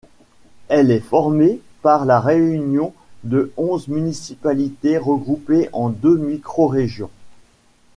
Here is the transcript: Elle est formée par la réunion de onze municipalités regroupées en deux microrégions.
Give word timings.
Elle 0.67 0.89
est 0.89 0.99
formée 0.99 1.61
par 1.83 2.05
la 2.05 2.19
réunion 2.19 2.91
de 3.23 3.51
onze 3.55 3.87
municipalités 3.87 4.97
regroupées 4.97 5.69
en 5.73 5.89
deux 5.89 6.17
microrégions. 6.17 7.11